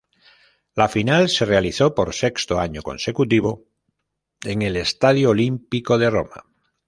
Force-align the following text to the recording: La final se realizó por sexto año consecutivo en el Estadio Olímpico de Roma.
La 0.73 0.87
final 0.89 1.29
se 1.29 1.45
realizó 1.45 1.93
por 1.93 2.15
sexto 2.15 2.59
año 2.59 2.81
consecutivo 2.81 3.65
en 4.43 4.63
el 4.63 4.75
Estadio 4.75 5.29
Olímpico 5.29 5.99
de 5.99 6.09
Roma. 6.09 6.45